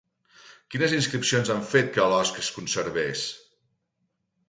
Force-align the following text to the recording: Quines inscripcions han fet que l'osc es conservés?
Quines 0.75 0.95
inscripcions 1.01 1.53
han 1.55 1.63
fet 1.73 1.93
que 1.99 2.09
l'osc 2.15 2.43
es 2.47 2.53
conservés? 2.59 3.31